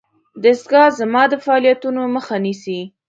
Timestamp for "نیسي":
2.43-2.79